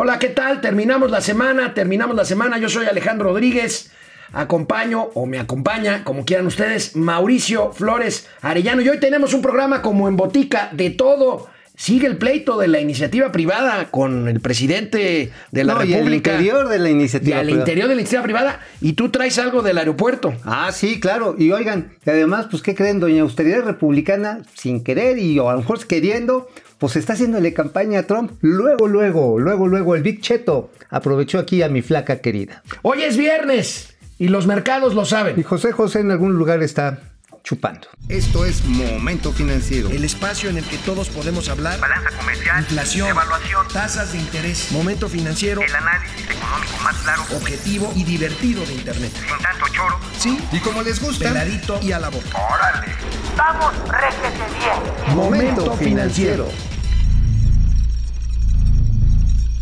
[0.00, 0.60] Hola, ¿qué tal?
[0.60, 2.56] Terminamos la semana, terminamos la semana.
[2.58, 3.90] Yo soy Alejandro Rodríguez.
[4.32, 8.80] Acompaño o me acompaña, como quieran ustedes, Mauricio Flores Arellano.
[8.80, 11.48] Y hoy tenemos un programa como en botica de todo.
[11.74, 15.94] Sigue el pleito de la iniciativa privada con el presidente de la República.
[15.94, 17.58] Y al interior de la iniciativa privada.
[17.58, 18.60] interior de la iniciativa privada.
[18.80, 20.32] Y tú traes algo del aeropuerto.
[20.44, 21.34] Ah, sí, claro.
[21.36, 23.00] Y oigan, además, pues, ¿qué creen?
[23.00, 28.00] Doña Austeridad Republicana, sin querer y o a lo mejor queriendo, pues está haciéndole campaña
[28.00, 28.32] a Trump.
[28.40, 32.62] Luego, luego, luego, luego, el Big Cheto aprovechó aquí a mi flaca querida.
[32.82, 35.38] Hoy es viernes y los mercados lo saben.
[35.38, 37.00] Y José José en algún lugar está
[37.48, 37.88] chupando.
[38.08, 39.88] Esto es Momento Financiero.
[39.88, 41.80] El espacio en el que todos podemos hablar.
[41.80, 42.60] Balanza comercial.
[42.60, 43.08] Inflación.
[43.08, 43.66] Evaluación.
[43.72, 44.70] Tasas de interés.
[44.70, 45.62] Momento Financiero.
[45.62, 47.22] El análisis económico más claro.
[47.34, 49.12] Objetivo y divertido de Internet.
[49.14, 49.98] Sin tanto choro.
[50.18, 50.38] Sí.
[50.52, 51.28] Y como les gusta.
[51.28, 52.28] Peladito y a la boca.
[52.34, 52.92] ¡Órale!
[53.36, 55.16] ¡Vamos, réjete bien!
[55.16, 56.48] Momento Financiero.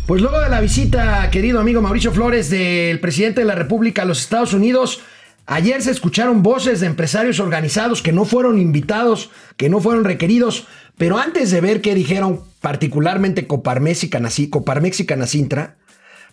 [0.07, 4.05] Pues luego de la visita, querido amigo Mauricio Flores, del presidente de la República a
[4.05, 5.01] los Estados Unidos,
[5.45, 10.65] ayer se escucharon voces de empresarios organizados que no fueron invitados, que no fueron requeridos,
[10.97, 15.75] pero antes de ver qué dijeron particularmente Coparmex y, Coparmex y Canacintra,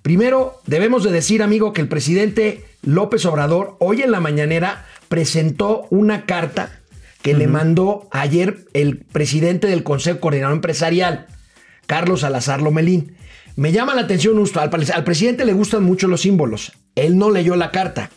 [0.02, 5.88] primero debemos de decir, amigo, que el presidente López Obrador hoy en la mañanera presentó
[5.90, 6.78] una carta
[7.22, 11.26] que le mandó ayer el presidente del Consejo Coordinador Empresarial,
[11.88, 13.16] Carlos Salazar Lomelín.
[13.56, 16.72] Me llama la atención justo, al, al presidente le gustan mucho los símbolos.
[16.96, 18.10] Él no leyó la carta.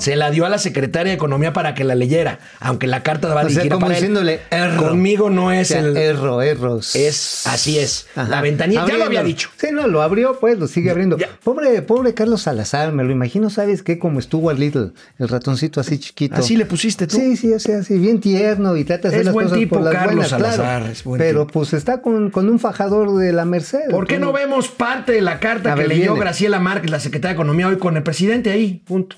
[0.00, 3.32] Se la dio a la secretaria de Economía para que la leyera, aunque la carta
[3.32, 4.40] va a decir como diciéndole,
[4.78, 6.94] Conmigo no es el erro, erros.
[6.96, 8.06] Es así es.
[8.14, 9.50] La ventanilla ya lo había dicho.
[9.56, 11.16] Sí, no, lo abrió, pues lo sigue abriendo.
[11.42, 13.98] Pobre, pobre Carlos Salazar, me lo imagino, ¿sabes qué?
[13.98, 16.36] Como estuvo al Little, el ratoncito así chiquito.
[16.36, 17.16] Así le pusiste tú.
[17.16, 19.92] Sí, sí, o sea, así bien tierno y trata de hacer las cosas por las
[19.92, 20.86] Carlos buenas, Salazar, claro.
[20.86, 23.90] Es buen pero pues está con, con, un fajador de la Merced.
[23.90, 27.34] ¿Por qué no vemos parte de la carta que leyó Graciela Márquez, la secretaria de
[27.34, 28.82] Economía, hoy con el presidente ahí?
[28.86, 29.16] Punto.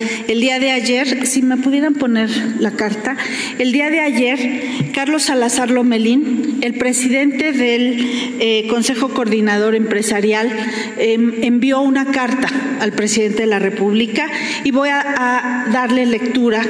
[0.00, 3.18] El día de ayer, si me pudieran poner la carta,
[3.58, 4.62] el día de ayer,
[4.94, 7.98] Carlos Salazar Lomelín, el presidente del
[8.40, 10.50] eh, Consejo Coordinador Empresarial,
[10.96, 12.48] em, envió una carta
[12.80, 14.26] al presidente de la República
[14.64, 16.62] y voy a, darle lectura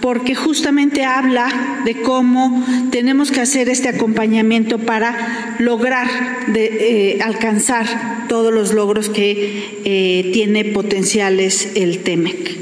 [0.00, 6.08] porque justamente habla de cómo tenemos que hacer este acompañamiento para lograr
[6.48, 12.56] de, eh, alcanzar todos los logros que eh, tiene potenciales el TEMEC.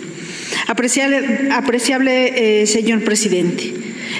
[0.66, 3.72] Apreciable, apreciable eh, señor presidente,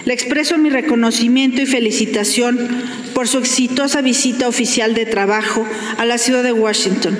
[0.05, 2.59] le expreso mi reconocimiento y felicitación
[3.15, 5.65] por su exitosa visita oficial de trabajo
[5.97, 7.16] a la ciudad de Washington.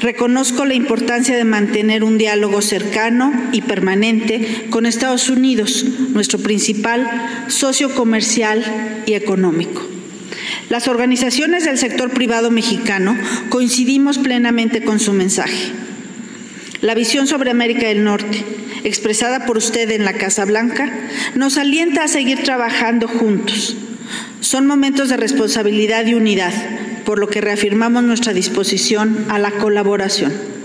[0.00, 7.08] Reconozco la importancia de mantener un diálogo cercano y permanente con Estados Unidos, nuestro principal
[7.48, 9.95] socio comercial y económico.
[10.68, 13.16] Las organizaciones del sector privado mexicano
[13.50, 15.70] coincidimos plenamente con su mensaje.
[16.80, 18.44] La visión sobre América del Norte,
[18.82, 20.92] expresada por usted en la Casa Blanca,
[21.36, 23.76] nos alienta a seguir trabajando juntos.
[24.40, 26.52] Son momentos de responsabilidad y unidad,
[27.04, 30.55] por lo que reafirmamos nuestra disposición a la colaboración.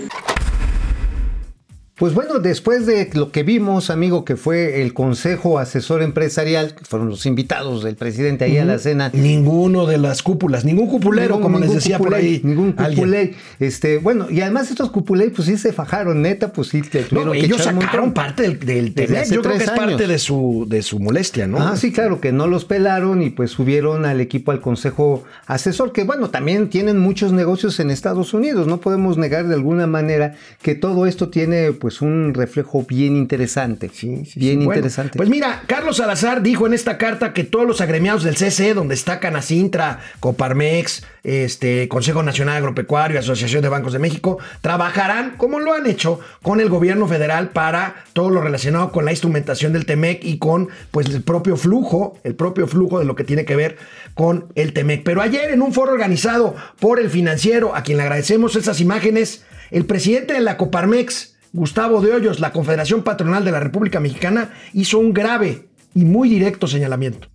[2.02, 6.84] Pues bueno, después de lo que vimos, amigo, que fue el Consejo Asesor Empresarial, que
[6.84, 9.10] fueron los invitados del presidente ahí a la cena.
[9.12, 12.40] Ninguno de las cúpulas, ningún cupulero, como les decía por ahí.
[12.42, 13.36] Ningún cupulé.
[13.60, 16.82] Este, bueno, y además estos cupulé, pues sí se fajaron, neta, pues sí.
[17.12, 20.98] No, ellos sacaron parte del, del Yo creo que es parte de su, de su
[20.98, 21.58] molestia, ¿no?
[21.58, 25.92] Ah, sí, claro, que no los pelaron y pues subieron al equipo al Consejo Asesor,
[25.92, 28.66] que bueno, también tienen muchos negocios en Estados Unidos.
[28.66, 33.16] No podemos negar de alguna manera que todo esto tiene, pues, pues, un reflejo bien
[33.16, 33.90] interesante.
[33.92, 35.16] Sí, sí bien interesante.
[35.16, 38.94] pues mira, Carlos Salazar dijo en esta carta que todos los agremiados del CCE, donde
[38.94, 45.74] está Canacintra, Coparmex, este, Consejo Nacional Agropecuario, Asociación de Bancos de México, trabajarán, como lo
[45.74, 50.24] han hecho, con el gobierno federal para todo lo relacionado con la instrumentación del TEMEC
[50.24, 53.76] y con pues el propio flujo, el propio flujo de lo que tiene que ver
[54.14, 55.02] con el TEMEC.
[55.04, 59.44] Pero ayer en un foro organizado por el financiero, a quien le agradecemos esas imágenes,
[59.70, 64.50] el presidente de la Coparmex, Gustavo de Hoyos, la Confederación Patronal de la República Mexicana,
[64.72, 67.28] hizo un grave y muy directo señalamiento.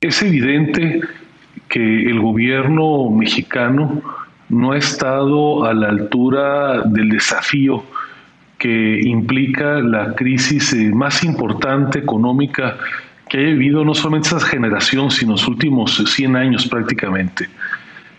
[0.00, 1.00] Es evidente
[1.68, 4.02] que el gobierno mexicano
[4.48, 7.84] no ha estado a la altura del desafío
[8.58, 12.78] que implica la crisis eh, más importante económica
[13.28, 17.48] que haya vivido no solamente esa generación, sino los últimos 100 años prácticamente.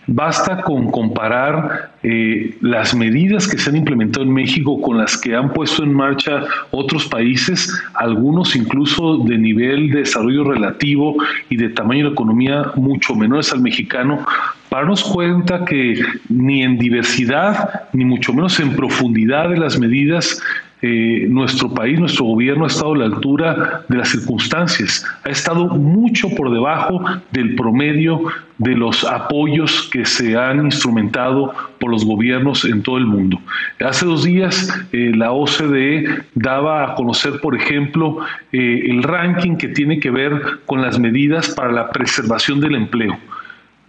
[0.06, 5.34] Basta con comparar eh, las medidas que se han implementado en México con las que
[5.34, 11.16] han puesto en marcha otros países, algunos incluso de nivel de desarrollo relativo
[11.48, 14.24] y de tamaño de economía mucho menores al mexicano,
[14.68, 15.98] para darnos cuenta que
[16.28, 20.42] ni en diversidad, ni mucho menos en profundidad de las medidas,
[20.86, 25.66] eh, nuestro país, nuestro gobierno ha estado a la altura de las circunstancias, ha estado
[25.68, 27.02] mucho por debajo
[27.32, 28.20] del promedio
[28.58, 33.40] de los apoyos que se han instrumentado por los gobiernos en todo el mundo.
[33.80, 38.18] Hace dos días eh, la OCDE daba a conocer, por ejemplo,
[38.52, 43.18] eh, el ranking que tiene que ver con las medidas para la preservación del empleo.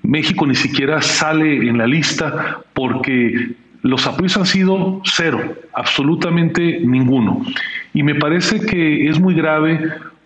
[0.02, 3.54] México ni siquiera sale en la lista porque
[3.86, 5.40] los apoyos han sido cero,
[5.74, 7.46] absolutamente ninguno.
[7.94, 9.80] Y me parece que es muy grave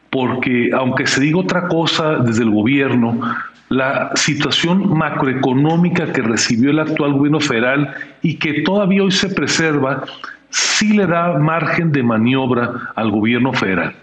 [0.10, 3.20] porque aunque se diga otra cosa desde el gobierno,
[3.68, 10.06] la situación macroeconómica que recibió el actual gobierno federal y que todavía hoy se preserva,
[10.50, 13.94] sí le da margen de maniobra al gobierno federal.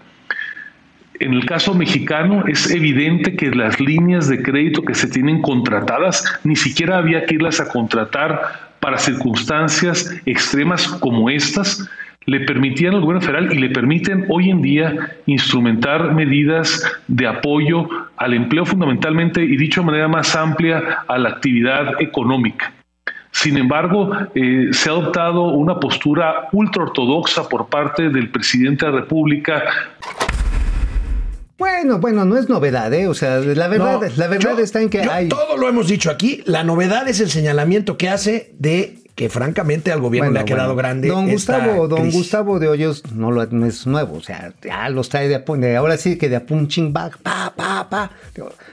[1.19, 6.23] En el caso mexicano es evidente que las líneas de crédito que se tienen contratadas
[6.43, 11.89] ni siquiera había que irlas a contratar para circunstancias extremas como estas,
[12.25, 17.89] le permitían al gobierno federal y le permiten hoy en día instrumentar medidas de apoyo
[18.15, 22.71] al empleo fundamentalmente y dicho de manera más amplia a la actividad económica.
[23.31, 28.99] Sin embargo, eh, se ha adoptado una postura ultraortodoxa por parte del presidente de la
[28.99, 29.63] República
[31.57, 33.07] bueno, bueno, no es novedad, ¿eh?
[33.07, 35.27] O sea, la verdad, No, la verdad yo- está en que yo hay.
[35.29, 36.43] Todo lo hemos dicho aquí.
[36.45, 40.75] La novedad es el señalamiento que hace de que francamente al gobierno le ha quedado
[40.75, 40.77] bueno.
[40.77, 41.07] grande.
[41.07, 42.15] Don esta Gustavo, don crisis.
[42.19, 45.75] Gustavo de Hoyos no, lo, no es nuevo, o sea, ya los trae de, de-
[45.75, 48.11] ahora sí que de a punching bag, pa, pa, pa.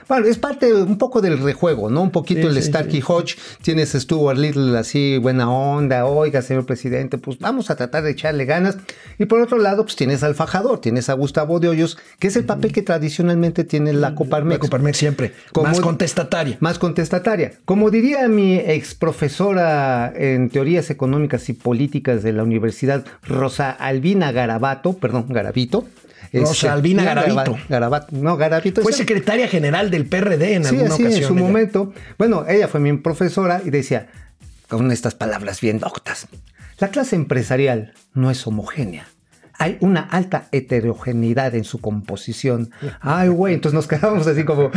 [0.07, 2.03] Bueno, es parte un poco del rejuego, ¿no?
[2.03, 6.43] Un poquito Sí, el sí, Starkey Hodge, tienes a Stuart Little así, buena onda, oiga,
[6.43, 8.77] señor presidente, pues vamos a tratar de echarle ganas.
[9.17, 12.35] Y por otro lado, pues tienes al fajador, tienes a Gustavo de Hoyos, que es
[12.35, 14.57] el papel que tradicionalmente tiene la Coparmex.
[14.57, 15.33] La Coparmex siempre.
[15.51, 16.57] Como- más contestataria.
[16.59, 17.53] Más contestataria.
[17.65, 24.31] Como diría mi ex profesora en teorías económicas y políticas de la Universidad, Rosa Albina
[24.31, 25.87] Garabato, perdón, Garavito.
[26.33, 27.57] Rosa Este, Albina ya, Garavito.
[27.69, 28.81] Garabato, no, Garavito.
[28.81, 31.21] Fue secretaria general del PRD en Sí, alguna así, ocasión.
[31.23, 31.41] en su ella.
[31.43, 31.93] momento.
[32.17, 34.07] Bueno, ella fue mi profesora y decía,
[34.67, 36.27] con estas palabras bien doctas,
[36.79, 39.07] la clase empresarial no es homogénea.
[39.57, 42.71] Hay una alta heterogeneidad en su composición.
[43.01, 44.71] Ay, güey, entonces nos quedábamos así como,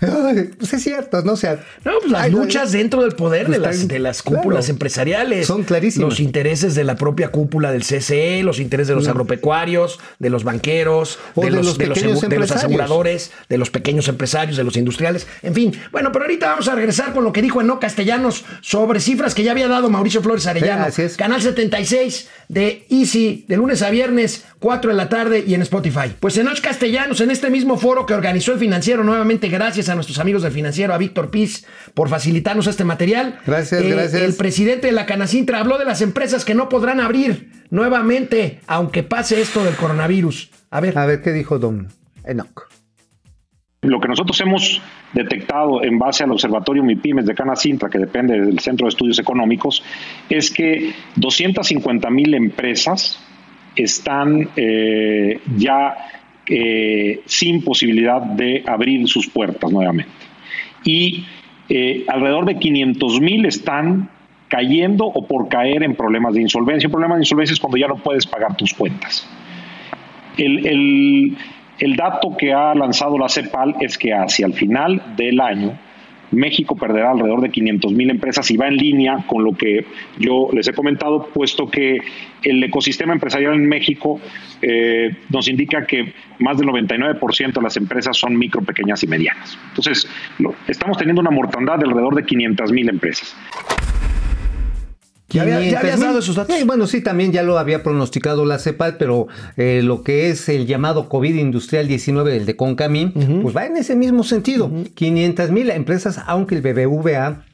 [0.00, 1.32] "Ay, pues es cierto, ¿no?
[1.32, 4.64] O sea, No, pues las luchas dentro del poder de Están- las, de las cúpulas
[4.66, 4.72] claro.
[4.74, 5.46] empresariales.
[5.46, 6.10] Son clarísimas.
[6.10, 10.44] Los intereses de la propia cúpula del CCE, los intereses de los agropecuarios, de los
[10.44, 14.64] banqueros, de, de los, los de los de los aseguradores, de los pequeños empresarios, de
[14.64, 15.26] los industriales.
[15.42, 19.00] En fin, bueno, pero ahorita vamos a regresar con lo que dijo Eno Castellanos sobre
[19.00, 20.84] cifras que ya había dado Mauricio Flores Arellano.
[20.84, 21.16] Sí, así es.
[21.16, 24.01] Canal 76 de Easy, de lunes a viernes,
[24.58, 26.14] 4 de la tarde y en Spotify.
[26.18, 30.18] Pues Enoch Castellanos, en este mismo foro que organizó el financiero, nuevamente gracias a nuestros
[30.18, 33.38] amigos del financiero, a Víctor Piz, por facilitarnos este material.
[33.46, 34.22] Gracias, gracias.
[34.22, 39.02] El presidente de la Canacintra habló de las empresas que no podrán abrir nuevamente, aunque
[39.02, 40.50] pase esto del coronavirus.
[40.70, 40.96] A ver.
[40.98, 41.88] a ver qué dijo Don
[42.24, 42.68] Enoch.
[43.82, 44.80] Lo que nosotros hemos
[45.12, 49.82] detectado en base al Observatorio MIPIMES de Canacintra, que depende del Centro de Estudios Económicos,
[50.28, 53.21] es que 250 mil empresas
[53.76, 55.96] están eh, ya
[56.46, 60.10] eh, sin posibilidad de abrir sus puertas nuevamente.
[60.84, 61.24] Y
[61.68, 64.10] eh, alrededor de 500 mil están
[64.48, 66.88] cayendo o por caer en problemas de insolvencia.
[66.88, 69.26] Un problema de insolvencia es cuando ya no puedes pagar tus cuentas.
[70.36, 71.36] El, el-
[71.78, 75.76] el dato que ha lanzado la CEPAL es que hacia el final del año
[76.32, 79.86] México perderá alrededor de 500 mil empresas y va en línea con lo que
[80.18, 82.00] yo les he comentado, puesto que
[82.42, 84.20] el ecosistema empresarial en México
[84.60, 89.58] eh, nos indica que más del 99% de las empresas son micro, pequeñas y medianas.
[89.68, 90.08] Entonces,
[90.66, 93.36] estamos teniendo una mortandad de alrededor de 500 mil empresas.
[95.32, 95.76] Ya había- ya 500,000.
[95.92, 96.56] habías dado esos datos.
[96.56, 100.48] Sí, bueno, sí, también ya lo había pronosticado la CEPAL, pero eh, lo que es
[100.48, 103.12] el llamado COVID industrial 19, el de Concamín,
[103.42, 104.70] pues va en ese mismo sentido.
[104.94, 107.44] 500 mil empresas, aunque el BBVA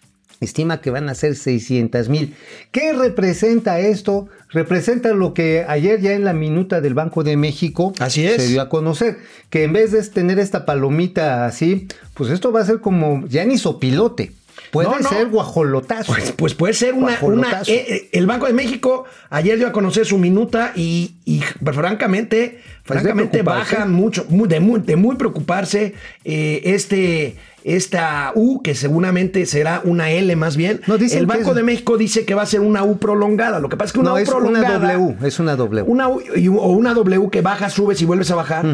[0.41, 2.35] estima que van a ser 600 mil.
[2.71, 4.29] ¿Qué representa esto?
[4.51, 8.37] Representa lo que ayer ya en la minuta del Banco de México Así es.
[8.43, 9.19] se dio a conocer,
[9.51, 13.45] que en vez de tener esta palomita así, pues esto va a ser como ya
[13.45, 14.33] ni sopilote.
[14.71, 15.09] Puede No, no.
[15.09, 16.13] ser guajolotazo.
[16.13, 17.19] Pues, pues puede ser una.
[17.23, 21.43] una eh, eh, el Banco de México ayer dio a conocer su minuta y, y,
[21.65, 25.95] pues, francamente, francamente bajan mucho, muy- de, muy, de muy preocuparse
[26.25, 27.37] eh, este.
[27.65, 30.81] Esta U, que seguramente será una L más bien.
[30.87, 33.59] No, el Banco es- de México dice que va a ser una U prolongada.
[33.61, 34.79] Lo que pasa es que una no, U es una prolongada.
[34.95, 35.83] W, es una W.
[35.87, 36.23] Una U
[36.61, 38.65] o una W que baja, subes y vuelves a bajar.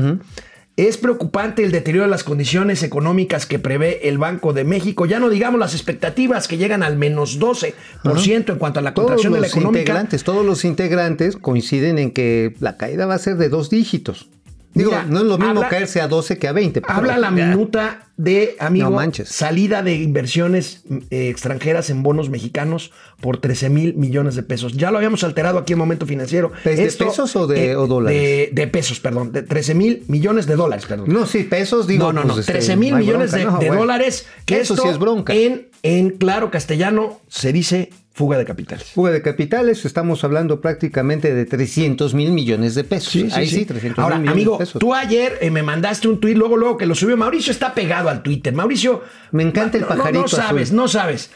[0.76, 5.06] Es preocupante el deterioro de las condiciones económicas que prevé el Banco de México.
[5.06, 9.06] Ya no digamos las expectativas que llegan al menos 12% en cuanto a la Todos
[9.06, 13.36] contracción de la integrantes, todos los integrantes coinciden en que la caída va a ser
[13.36, 14.28] de dos dígitos.
[14.74, 16.80] Digo, Mira, no es lo mismo habla- caerse a 12 que a 20.
[16.82, 22.90] pero- Habla la minuta de, amigo, No salida de inversiones eh, extranjeras en bonos mexicanos
[23.20, 24.72] por 13 mil millones de pesos.
[24.72, 26.50] Ya lo habíamos alterado aquí en Momento Financiero.
[26.64, 28.20] ¿Es de pesos o de- o dólares?
[28.20, 29.30] De, de pesos, perdón.
[29.32, 31.06] De 13 mil millones de dólares, perdón.
[31.12, 32.06] No, sí, pesos, digo.
[32.06, 32.34] no, no, no.
[32.34, 34.26] pues, este, 13 mil no millones bronca, de, no, de dólares.
[34.44, 35.32] Que Eso esto sí es bronca.
[35.34, 38.85] En, en claro castellano se dice fuga de capitales.
[38.92, 43.12] Fuga de capitales, estamos hablando prácticamente de 300 mil millones de pesos.
[43.35, 44.78] Ahí sí, 300 Ahora, mil millones amigo, de pesos.
[44.78, 47.16] tú ayer eh, me mandaste un tuit, luego, luego que lo subió.
[47.16, 48.54] Mauricio está pegado al Twitter.
[48.54, 49.02] Mauricio.
[49.33, 50.76] Me encanta el no, no, pajarito No, sabes, azul.
[50.76, 51.30] no sabes.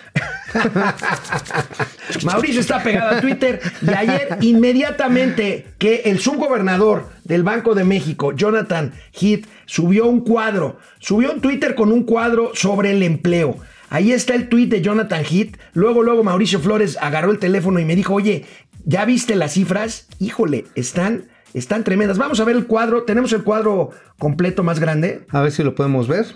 [2.25, 8.33] Mauricio está pegado al Twitter y ayer inmediatamente que el subgobernador del Banco de México,
[8.33, 13.59] Jonathan Heath, subió un cuadro, subió un Twitter con un cuadro sobre el empleo.
[13.91, 15.57] Ahí está el tweet de Jonathan Heath.
[15.73, 18.45] Luego, luego Mauricio Flores agarró el teléfono y me dijo, oye,
[18.85, 20.09] ¿ya viste las cifras?
[20.19, 22.19] Híjole, están, están tremendas.
[22.19, 23.05] Vamos a ver el cuadro.
[23.05, 25.27] Tenemos el cuadro completo más grande.
[25.31, 26.27] A ver si lo podemos ver.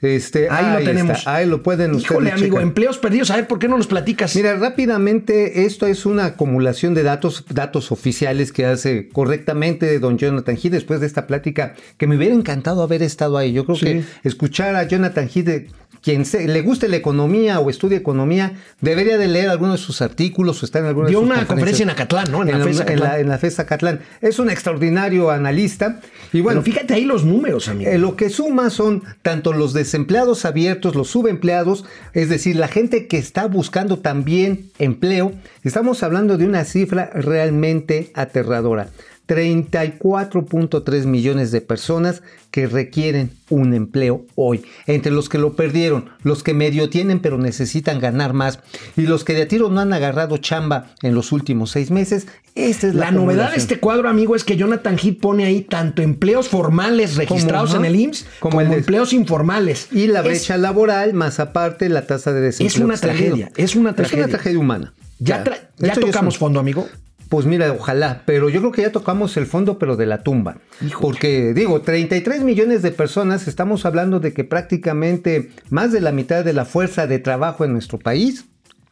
[0.00, 1.18] Este, Ahí, lo tenemos.
[1.18, 2.62] está, ahí lo pueden Híjole, ustedes amigo, checar.
[2.62, 3.30] empleos perdidos.
[3.30, 4.34] A ver, ¿por qué no nos platicas?
[4.36, 10.56] Mira, rápidamente, esto es una acumulación de datos, datos oficiales que hace correctamente don Jonathan
[10.56, 13.52] Heath después de esta plática, que me hubiera encantado haber estado ahí.
[13.52, 13.84] Yo creo Sí.
[13.86, 15.68] que escuchar a Jonathan Heath,
[16.02, 20.00] quien se- le guste la economía o estudie economía, debería de leer algunos de sus
[20.00, 22.42] artículos o estar en alguna Dio de sus una conferencia en Acatlán, ¿no?
[22.42, 23.10] En, En, la la, FES en Acatlán.
[23.10, 23.34] la- en la
[23.64, 24.00] Acatlán.
[24.22, 26.00] Es un extraordinario analista.
[26.32, 27.90] Y bueno, Pero fíjate ahí los números, amigo.
[27.90, 33.06] eh, lo que suma son tanto los desempleados abiertos, los subempleados, es decir, la gente
[33.06, 35.32] que está buscando también empleo.
[35.62, 38.88] Estamos hablando de una cifra realmente aterradora.
[39.30, 44.62] 34.3 millones de personas que requieren un empleo hoy.
[44.86, 48.58] Entre los que lo perdieron, los que medio tienen pero necesitan ganar más
[48.96, 52.26] y los que de a tiro no han agarrado chamba en los últimos seis meses.
[52.54, 55.60] Esta es la, La novedad de este cuadro, amigo, es que Jonathan Heath pone ahí
[55.62, 59.88] tanto empleos formales registrados en el IMSS como, como el de- empleos informales.
[59.92, 62.68] Y la Es- brecha laboral, más aparte la tasa de desempleo.
[62.68, 64.24] Es una tragedia, es una Es tragedia.
[64.24, 64.92] una tragedia humana.
[65.18, 65.44] ya
[65.78, 66.88] es tocamos fondo, amigo.
[67.30, 70.58] Pues mira, ojalá, pero yo creo que ya tocamos el fondo, pero de la tumba.
[71.00, 76.44] Porque digo, 33 millones de personas, estamos hablando de que prácticamente más de la mitad
[76.44, 78.44] de la fuerza de trabajo en nuestro país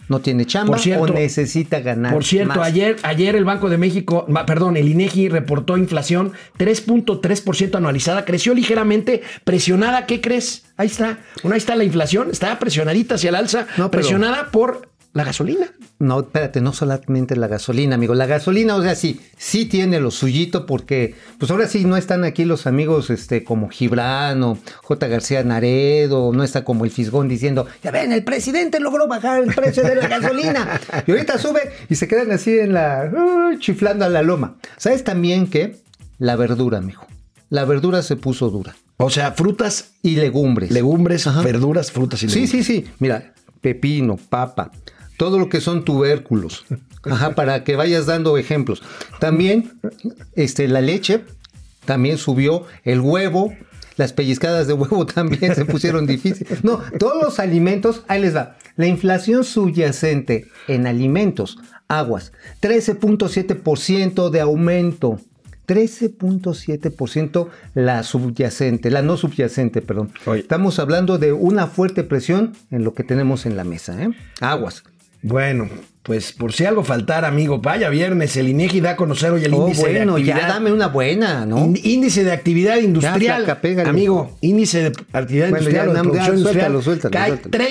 [0.08, 2.14] no tiene chamba cierto- o necesita ganar.
[2.14, 2.66] Por cierto, más.
[2.68, 9.22] ayer, ayer el Banco de México, perdón, el INEGI reportó inflación 3.3% anualizada, creció ligeramente,
[9.44, 10.64] presionada, ¿qué crees?
[10.76, 14.88] Ahí está, bueno, ahí está la inflación, está presionadita hacia el alza, No, presionada por
[15.14, 15.66] la gasolina.
[15.98, 18.14] No, espérate, no solamente la gasolina, amigo.
[18.14, 22.22] La gasolina, o sea, sí, sí tiene lo suyito porque, pues ahora sí no están
[22.24, 25.08] aquí los amigos este, como Gibran o J.
[25.08, 29.52] García Naredo, no está como el Fisgón diciendo, ya ven, el presidente logró bajar el
[29.54, 30.80] precio de la gasolina.
[31.06, 34.56] y ahorita sube y se quedan así en la, uh, chiflando a la loma.
[34.76, 35.76] ¿Sabes también que
[36.18, 37.04] la verdura, amigo?
[37.50, 38.76] La verdura se puso dura.
[38.98, 40.70] O sea, frutas, Y legumbres.
[40.70, 41.42] legumbres, Ajá.
[41.42, 42.66] verduras, frutas y Sí, legumbres.
[42.66, 42.90] sí, sí.
[42.98, 44.70] Mira, pepino, papa,
[45.18, 46.64] todo lo que son tubérculos.
[47.02, 48.82] Ajá, para que vayas dando ejemplos.
[49.20, 49.78] También,
[50.34, 51.24] este, la leche
[51.84, 53.54] también subió, el huevo,
[53.96, 56.64] las pellizcadas de huevo también se pusieron difíciles.
[56.64, 58.56] No, todos los alimentos, ahí les va.
[58.76, 61.58] La inflación subyacente en alimentos,
[61.88, 62.32] aguas,
[62.62, 65.20] 13.7% de aumento.
[65.66, 70.12] 13.7% la subyacente, la no subyacente, perdón.
[70.24, 70.40] Oye.
[70.40, 74.08] Estamos hablando de una fuerte presión en lo que tenemos en la mesa, ¿eh?
[74.40, 74.82] Aguas.
[75.22, 75.68] Bueno,
[76.02, 79.52] pues por si algo faltara, amigo, vaya viernes, el INEGI da a conocer hoy el
[79.52, 80.40] Oh, índice de bueno, actividad.
[80.40, 81.58] ya dame una buena, ¿no?
[81.58, 83.44] Ín- Índice de actividad industrial.
[83.44, 83.88] flaca.
[83.90, 87.64] Amigo, índice de actividad Bueno, industrial ya, de ya, producción suéltalo, industrial suéltalo, cae suéltalo.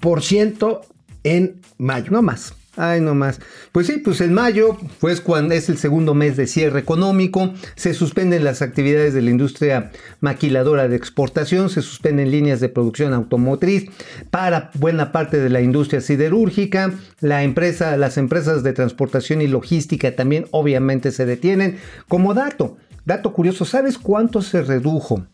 [0.00, 0.80] 30%
[1.24, 2.10] en mayo.
[2.10, 2.54] No más.
[2.76, 3.38] Ay, no más.
[3.70, 7.92] Pues sí, pues en mayo, pues cuando es el segundo mes de cierre económico, se
[7.92, 13.90] suspenden las actividades de la industria maquiladora de exportación, se suspenden líneas de producción automotriz
[14.30, 20.16] para buena parte de la industria siderúrgica, la empresa, las empresas de transportación y logística
[20.16, 21.78] también obviamente se detienen.
[22.08, 25.26] Como dato, dato curioso, ¿sabes cuánto se redujo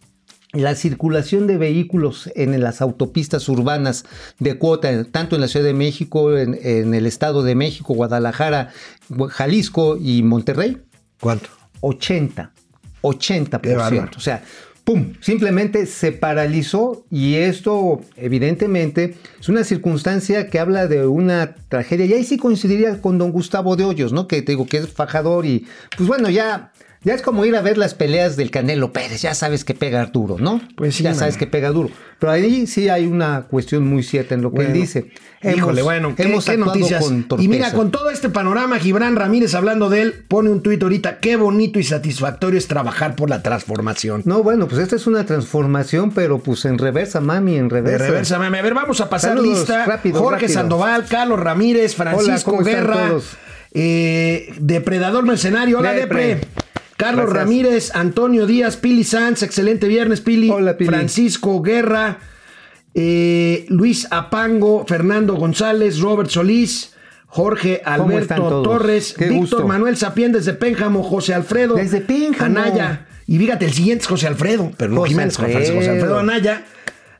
[0.53, 4.05] la circulación de vehículos en las autopistas urbanas
[4.39, 8.71] de cuota, tanto en la Ciudad de México, en, en el Estado de México, Guadalajara,
[9.11, 10.79] Gua- Jalisco y Monterrey,
[11.21, 11.49] ¿Cuánto?
[11.81, 12.53] 80,
[13.03, 13.61] 80%.
[13.61, 14.11] Qué bárbaro.
[14.17, 14.43] O sea,
[14.85, 15.13] ¡pum!
[15.21, 22.07] Simplemente se paralizó y esto evidentemente es una circunstancia que habla de una tragedia.
[22.07, 24.27] Y ahí sí coincidiría con don Gustavo de Hoyos, ¿no?
[24.29, 26.73] Que te digo que es fajador y pues bueno, ya
[27.05, 30.05] Ya es como ir a ver las peleas del Canelo Pérez, ya sabes que pega
[30.07, 30.61] duro, ¿no?
[30.77, 31.91] Pues sí, Ya sabes que pega duro.
[32.19, 35.13] Pero ahí sí hay una cuestión muy cierta en lo que Bueno, él dice.
[35.43, 37.05] Híjole, Hemos- bueno, qué, hemos qué actuado noticias.
[37.05, 40.83] con y mira, con todo este panorama, Gibran Ramírez hablando de él, pone un tuit
[40.83, 44.23] ahorita, qué bonito y satisfactorio es trabajar por la transformación.
[44.25, 48.07] No, bueno, pues esta es una transformación, pero pues en reversa, mami, en reversa.
[48.09, 48.59] reversa, mami.
[48.59, 49.87] A ver, vamos a pasar Saludos, lista.
[49.87, 50.53] rápido, Jorge rápido.
[50.61, 53.37] Sandoval, Carlos Ramírez, Francisco ¿cómo están Guerra, todos?
[53.73, 55.79] eh, Depredador Mercenario.
[55.79, 56.27] Hola, Depre.
[56.27, 56.49] Depre.
[56.99, 57.45] Carlos Gracias.
[57.45, 60.51] Ramírez, Antonio Díaz, Pili Sanz, excelente viernes, Pili.
[60.51, 60.91] Hola, Pili.
[60.91, 62.19] Francisco Guerra,
[62.93, 66.95] eh, Luis Apango, Fernando González, Robert Solís,
[67.29, 68.63] Jorge ¿Cómo están Alberto?
[68.63, 69.69] Torres, Qué Víctor gusto.
[69.69, 71.77] Manuel Sapien desde Pénjamo, José Alfredo.
[71.77, 72.59] Desde Pénjamo.
[72.59, 73.07] Anaya.
[73.29, 75.75] Y fíjate, el siguiente es José Alfredo, pero no José Jiménez, Alfredo.
[75.77, 76.65] José Alfredo Anaya.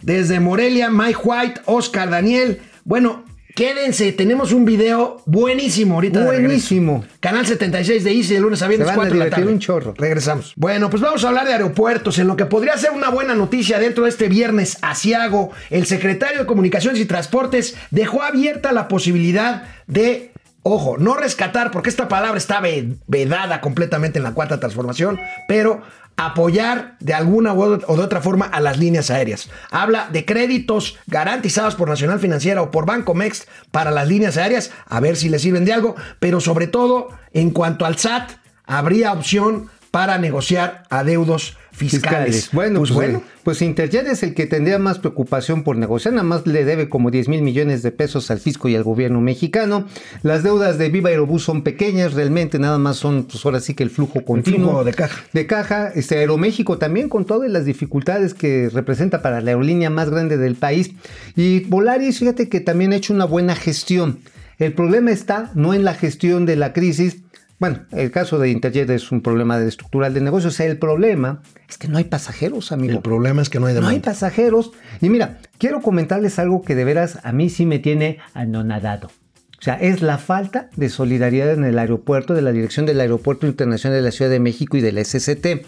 [0.03, 2.61] Desde Morelia, Mike White, Oscar Daniel.
[2.85, 3.25] Bueno,
[3.59, 6.25] quédense, tenemos un video buenísimo ahorita.
[6.25, 7.05] Buenísimo.
[7.19, 9.53] Canal 76 de Easy, de lunes a viernes, Se van a 4 de la tarde.
[9.53, 9.95] un chorro.
[9.99, 10.53] Regresamos.
[10.55, 12.21] Bueno, pues vamos a hablar de aeropuertos.
[12.21, 16.39] En lo que podría ser una buena noticia dentro de este viernes asiago, el secretario
[16.39, 20.31] de Comunicaciones y Transportes dejó abierta la posibilidad de,
[20.63, 25.83] ojo, no rescatar, porque esta palabra está ve- vedada completamente en la cuarta transformación, pero
[26.19, 29.49] apoyar de alguna o de otra forma a las líneas aéreas.
[29.71, 34.73] Habla de créditos garantizados por Nacional Financiera o por Banco Mex para las líneas aéreas,
[34.87, 38.33] a ver si le sirven de algo, pero sobre todo en cuanto al SAT,
[38.67, 42.35] habría opción para negociar adeudos fiscales.
[42.35, 42.51] fiscales.
[42.53, 43.23] Bueno, pues, pues, bueno.
[43.45, 47.11] pues Interjet es el que tendría más preocupación por negociar, nada más le debe como
[47.11, 49.87] 10 mil millones de pesos al fisco y al gobierno mexicano.
[50.23, 53.85] Las deudas de Viva Aerobús son pequeñas, realmente nada más son, pues ahora sí que
[53.85, 54.69] el flujo continuo.
[54.71, 55.25] flujo de caja.
[55.33, 60.11] De caja, este Aeroméxico también con todas las dificultades que representa para la aerolínea más
[60.11, 60.91] grande del país.
[61.37, 64.19] Y Volaris, fíjate que también ha hecho una buena gestión.
[64.59, 67.19] El problema está no en la gestión de la crisis,
[67.59, 70.59] bueno, el caso de Interjet es un problema de estructural de negocios.
[70.61, 72.95] El problema es que no hay pasajeros, amigo.
[72.95, 74.11] El problema es que no hay no hay demanda.
[74.13, 74.73] pasajeros.
[75.01, 79.11] Y mira, quiero comentarles algo que de veras a mí sí me tiene anonadado.
[79.59, 83.47] O sea, es la falta de solidaridad en el aeropuerto, de la dirección del Aeropuerto
[83.49, 85.67] Internacional de la Ciudad de México y del SCT.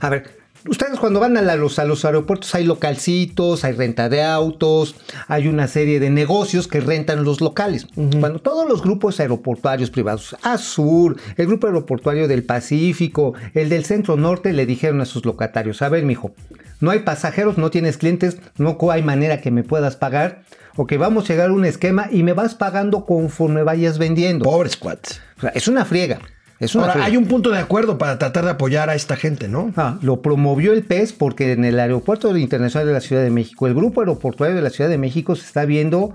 [0.00, 4.08] A ver, ustedes cuando van a, la- los, a los aeropuertos hay localcitos, hay renta
[4.08, 4.94] de autos,
[5.28, 7.86] hay una serie de negocios que rentan los locales.
[7.96, 14.16] Bueno, todos los grupos aeroportuarios privados, Azur, el grupo aeroportuario del Pacífico, el del Centro
[14.16, 16.32] Norte, le dijeron a sus locatarios, a ver, mijo,
[16.80, 20.42] no hay pasajeros, no tienes clientes, no hay manera que me puedas pagar,
[20.74, 24.44] o que vamos a llegar a un esquema y me vas pagando conforme vayas vendiendo.
[24.44, 25.20] Pobres cuates.
[25.36, 26.18] O sea, es una friega.
[26.62, 29.48] Es una Ahora, hay un punto de acuerdo para tratar de apoyar a esta gente,
[29.48, 29.72] ¿no?
[29.76, 33.66] Ah, lo promovió el PES porque en el Aeropuerto Internacional de la Ciudad de México,
[33.66, 36.14] el Grupo Aeroportuario de la Ciudad de México se está viendo,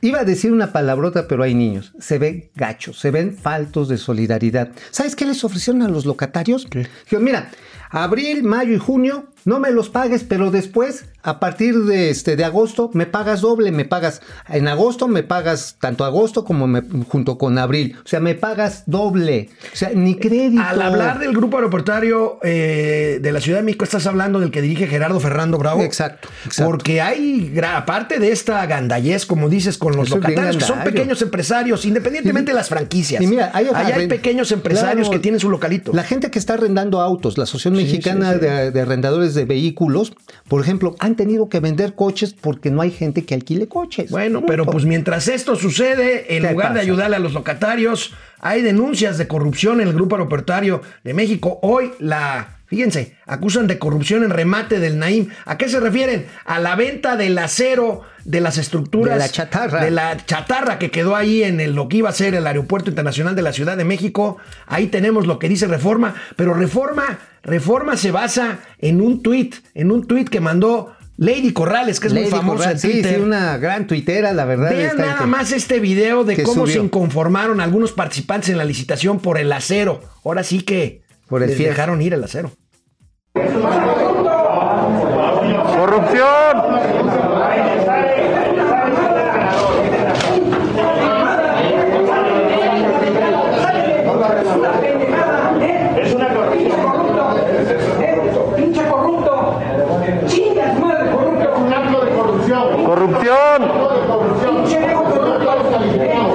[0.00, 3.98] iba a decir una palabrota, pero hay niños, se ven gachos, se ven faltos de
[3.98, 4.72] solidaridad.
[4.90, 6.66] ¿Sabes qué les ofrecieron a los locatarios?
[7.12, 7.48] Mira,
[7.90, 12.44] abril, mayo y junio, no me los pagues, pero después, a partir de, este, de
[12.44, 17.38] agosto, me pagas doble, me pagas, en agosto me pagas tanto agosto como me- junto
[17.38, 20.62] con abril, o sea, me pagas doble, o sea, ni crédito.
[20.62, 24.62] Al hablar del grupo aeroportuario eh, de la Ciudad de México, estás hablando del que
[24.62, 25.82] dirige Gerardo Ferrando Bravo.
[25.82, 26.70] Exacto, exacto.
[26.70, 31.20] Porque hay, aparte de esta gandallez, como dices, con los Eso locatarios, que son pequeños
[31.22, 33.22] empresarios, independientemente Y- de las franquicias.
[33.22, 35.92] y mira, hay- hay pequeños empresarios Claro, que tienen su localito.
[35.92, 38.46] La gente que está arrendando autos, la Asociación Sí, Mexicana sí, sí.
[38.46, 40.12] De, de Arrendadores de Vehículos,
[40.48, 44.10] por ejemplo, han tenido que vender coches porque no hay gente que alquile coches.
[44.10, 48.62] Bueno, pero pues mientras esto sucede, en ¿Qué lugar de ayudarle a los locatarios, hay
[48.62, 51.58] denuncias de corrupción en el grupo aeroportuario de México.
[51.62, 55.28] Hoy la, fíjense, acusan de corrupción en remate del Naim.
[55.44, 56.24] ¿A qué se refieren?
[56.46, 59.84] A la venta del acero de las estructuras De la chatarra.
[59.84, 62.88] de la chatarra que quedó ahí en el- lo que iba a ser el Aeropuerto
[62.88, 64.38] Internacional de la Ciudad de México.
[64.66, 69.90] Ahí tenemos lo que dice Reforma, pero Reforma, Reforma se basa en un tuit, en
[69.92, 73.14] un tuit que mandó Lady Corrales, que es muy famosa Corral, en Twitter.
[73.16, 74.70] sí, una gran tuitera, la verdad.
[74.70, 79.20] Vean nada que- más este video de cómo se inconformaron algunos participantes en la licitación
[79.20, 80.00] por el acero.
[80.24, 82.50] Ahora sí que Por el les dejaron ir el acero.
[83.34, 83.70] Es una
[85.78, 86.62] corrupción.
[98.56, 99.60] Pinche corrupto.
[100.26, 101.56] Chingas madre corrupto.
[101.56, 102.84] Un acto de corrupción.
[102.84, 103.62] Corrupción.
[104.42, 105.50] Pinche viejo corrupto.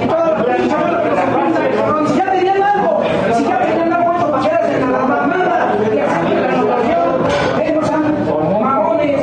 [0.02, 2.08] Y todos los pinchados que se pasan.
[2.08, 3.04] Si ya tenían algo.
[3.36, 5.58] Si ya tenían algo hecho para quedarse en la mamada.
[5.78, 7.08] Que saquen la anotación.
[7.62, 8.02] Ellos son
[8.62, 9.22] mamones.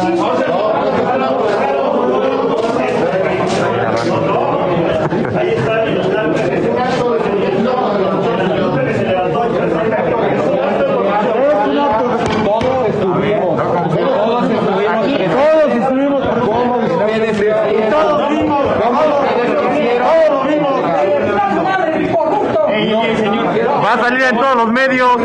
[0.00, 0.44] Chingas.
[24.32, 25.18] todos los medios.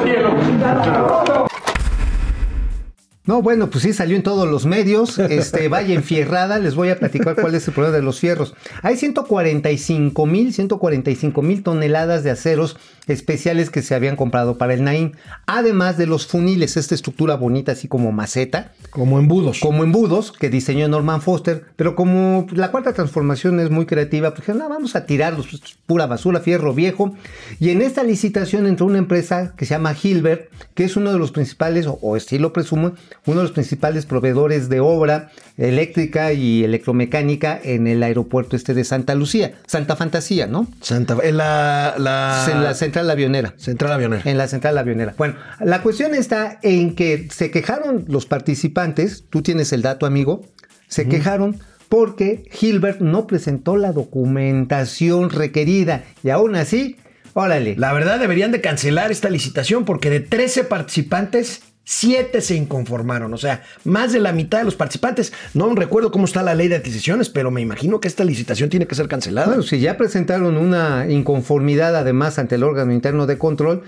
[3.26, 5.20] No, bueno, pues sí salió en todos los medios.
[5.20, 8.56] Este, vaya enfierrada, les voy a platicar cuál es el problema de los fierros.
[8.82, 12.78] Hay 145 mil, 145 mil toneladas de aceros
[13.10, 15.14] especiales que se habían comprado para el Naim.
[15.46, 18.72] Además de los funiles, esta estructura bonita, así como maceta.
[18.92, 19.60] Como embudos.
[19.60, 21.66] Como embudos, que diseñó Norman Foster.
[21.76, 25.62] Pero como la cuarta transformación es muy creativa, pues dijeron, no, vamos a tirarlos, pues,
[25.86, 27.16] pura basura, fierro viejo.
[27.60, 31.20] Y en esta licitación entró una empresa que se llama Hilbert, que es uno de
[31.20, 32.94] los principales, o, o así lo presumo,
[33.26, 38.84] uno de los principales proveedores de obra eléctrica y electromecánica en el aeropuerto este de
[38.84, 40.68] Santa Lucía, Santa Fantasía, ¿no?
[40.82, 43.54] Santa, en la, la, En la central avionera.
[43.58, 44.24] central avionera.
[44.26, 45.14] En la central avionera.
[45.16, 50.42] Bueno, la cuestión está en que se quejaron los participantes, tú tienes el dato, amigo,
[50.88, 56.98] se quejaron porque Hilbert no presentó la documentación requerida y aún así,
[57.34, 57.76] órale.
[57.78, 63.34] La verdad deberían de cancelar esta licitación porque de 13 participantes, 7 se inconformaron.
[63.34, 65.34] O sea, más de la mitad de los participantes.
[65.56, 68.86] No recuerdo cómo está la ley de adquisiciones, pero me imagino que esta licitación tiene
[68.86, 69.48] que ser cancelada.
[69.48, 73.82] Bueno, si ya presentaron una inconformidad además ante el órgano interno de control,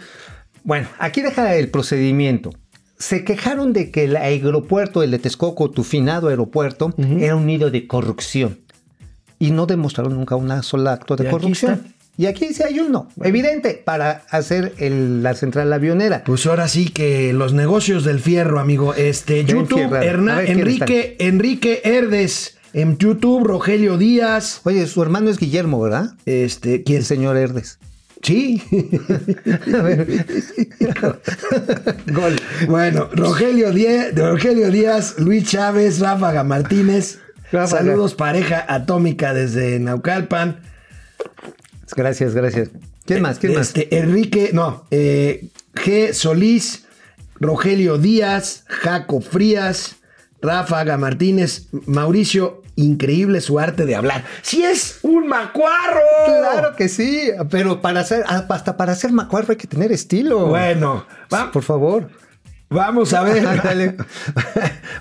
[0.63, 2.49] bueno, aquí deja el procedimiento.
[2.97, 7.69] Se quejaron de que el aeropuerto, el de Texcoco, tu finado aeropuerto, era un nido
[7.69, 8.57] de corrupción.
[9.37, 11.73] Y no demostraron nunca un solo acto de corrupción.
[11.73, 12.00] está.
[12.21, 16.23] Y aquí sí hay uno, evidente, para hacer el- la central avionera.
[16.23, 18.93] Pues ahora sí que los negocios del fierro, amigo.
[18.93, 19.91] Este, YouTube.
[19.95, 22.57] Hernán- A ver, ¿quién Enrique, Enrique Herdes.
[22.73, 24.61] En YouTube, Rogelio Díaz.
[24.65, 26.11] Oye, su hermano es Guillermo, ¿verdad?
[26.27, 26.99] Este, ¿quién?
[26.99, 27.79] El señor Herdes.
[28.21, 28.61] Sí.
[29.75, 30.05] A ver.
[32.13, 32.35] Gol.
[32.67, 37.17] Bueno, Rogelio Díaz, Rogelio Díaz, Luis Chávez, Ráfaga Martínez.
[37.51, 37.81] Ráfaga.
[37.83, 40.59] Saludos, pareja atómica desde Naucalpan.
[41.95, 42.69] Gracias, gracias.
[43.05, 43.39] ¿Quién más?
[43.39, 43.67] ¿Quién más?
[43.67, 46.13] Este, Enrique, no, eh, G.
[46.13, 46.85] Solís,
[47.39, 49.95] Rogelio Díaz, Jaco Frías,
[50.41, 54.23] Ráfaga Martínez, Mauricio, increíble su arte de hablar.
[54.41, 55.99] ¡Sí es un macuarro!
[56.25, 60.47] Claro que sí, pero para hacer, ah, hasta para hacer macuarro hay que tener estilo.
[60.47, 62.09] Bueno, va- por favor.
[62.69, 63.45] vamos a ver.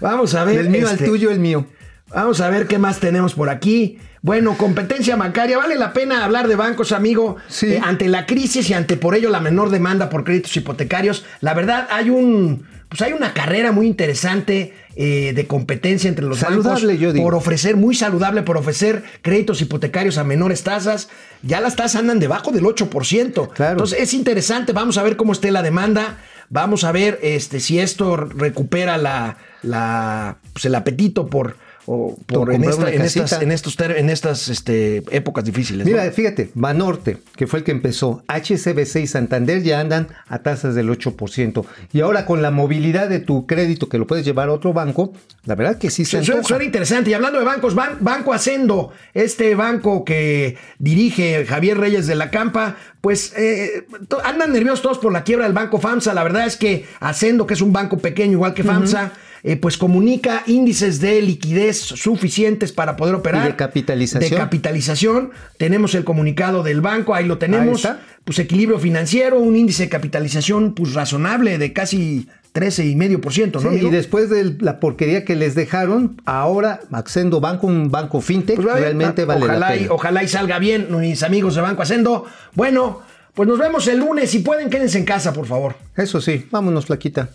[0.01, 0.57] Vamos a ver.
[0.57, 1.67] Del mío este, al tuyo, el mío.
[2.09, 3.99] Vamos a ver qué más tenemos por aquí.
[4.23, 5.57] Bueno, competencia bancaria.
[5.57, 7.37] Vale la pena hablar de bancos, amigo.
[7.49, 7.67] Sí.
[7.75, 11.55] Eh, ante la crisis y ante por ello la menor demanda por créditos hipotecarios, la
[11.55, 16.87] verdad hay un, pues hay una carrera muy interesante eh, de competencia entre los Saludable,
[16.87, 17.25] bancos yo digo.
[17.25, 21.09] por ofrecer muy saludable por ofrecer créditos hipotecarios a menores tasas.
[21.43, 23.49] Ya las tasas andan debajo del 8%.
[23.53, 23.73] Claro.
[23.73, 24.73] Entonces es interesante.
[24.73, 26.19] Vamos a ver cómo esté la demanda.
[26.51, 31.57] Vamos a ver este, si esto recupera la, la, pues, el apetito por,
[31.93, 35.85] o por en, esta- en estas, en estos ter- en estas este, épocas difíciles.
[35.85, 35.91] ¿no?
[35.93, 40.77] Mira, fíjate, Banorte, que fue el que empezó, HSBC y Santander ya andan a tasas
[40.77, 41.65] del 8%.
[41.93, 45.13] Y ahora con la movilidad de tu crédito que lo puedes llevar a otro banco,
[45.47, 47.11] la verdad que sí se Su- Suena, suena interesante.
[47.11, 52.31] Y hablando de bancos, Ban- Banco Hacendo, este banco que dirige Javier Reyes de la
[52.31, 53.87] Campa, pues eh,
[54.23, 56.15] andan nerviosos todos por la quiebra del Banco FAMSA.
[56.15, 59.77] La verdad es que Hacendo, que es un banco pequeño igual que FAMSA, eh, pues
[59.79, 63.45] comunica índices de liquidez suficientes para poder operar.
[63.47, 64.31] Y de capitalización.
[64.31, 65.31] De capitalización.
[65.59, 67.85] Tenemos el comunicado del banco, ahí lo tenemos.
[67.85, 68.01] Ahí está.
[68.25, 73.71] Pues equilibrio financiero, un índice de capitalización pues razonable de casi 13,5%, ¿no?
[73.71, 78.57] Sí, y después de la porquería que les dejaron, ahora Accendo Banco, un banco fintech,
[78.61, 79.93] Pues, realmente vale ojalá la y, pena.
[79.95, 82.27] ojalá y salga bien, mis amigos de Banco Hacendo.
[82.55, 83.01] Bueno,
[83.35, 84.31] pues nos vemos el lunes.
[84.31, 85.77] Si pueden, quédense en casa, por favor.
[85.97, 87.31] Eso sí, vámonos, flaquita,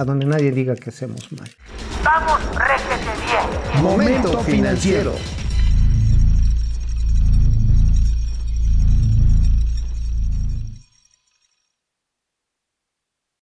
[0.00, 1.50] a donde nadie diga que hacemos mal.
[2.02, 3.82] Vamos, réjete bien.
[3.82, 5.39] Momento financiero.